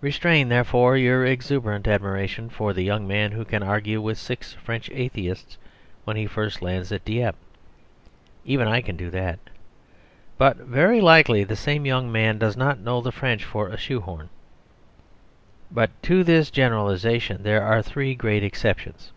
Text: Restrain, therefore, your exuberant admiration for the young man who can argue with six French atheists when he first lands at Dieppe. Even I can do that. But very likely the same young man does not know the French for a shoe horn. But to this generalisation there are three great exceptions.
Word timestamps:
Restrain, 0.00 0.48
therefore, 0.48 0.96
your 0.96 1.26
exuberant 1.26 1.88
admiration 1.88 2.48
for 2.48 2.72
the 2.72 2.84
young 2.84 3.04
man 3.04 3.32
who 3.32 3.44
can 3.44 3.64
argue 3.64 4.00
with 4.00 4.16
six 4.16 4.52
French 4.52 4.88
atheists 4.92 5.58
when 6.04 6.16
he 6.16 6.24
first 6.24 6.62
lands 6.62 6.92
at 6.92 7.04
Dieppe. 7.04 7.36
Even 8.44 8.68
I 8.68 8.80
can 8.80 8.96
do 8.96 9.10
that. 9.10 9.40
But 10.38 10.58
very 10.58 11.00
likely 11.00 11.42
the 11.42 11.56
same 11.56 11.84
young 11.84 12.12
man 12.12 12.38
does 12.38 12.56
not 12.56 12.78
know 12.78 13.00
the 13.00 13.10
French 13.10 13.44
for 13.44 13.66
a 13.66 13.76
shoe 13.76 14.00
horn. 14.02 14.28
But 15.68 15.90
to 16.04 16.22
this 16.22 16.52
generalisation 16.52 17.42
there 17.42 17.64
are 17.64 17.82
three 17.82 18.14
great 18.14 18.44
exceptions. 18.44 19.10